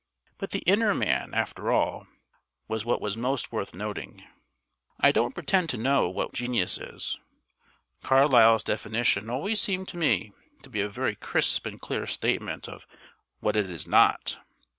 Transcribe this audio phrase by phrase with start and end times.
[0.39, 2.07] But the inner man, after all,
[2.67, 4.23] was what was most worth noting.
[4.99, 7.19] I don't pretend to know what genius is.
[8.01, 10.33] Carlyle's definition always seemed to me
[10.63, 12.87] to be a very crisp and clear statement of
[13.41, 14.39] what it is NOT.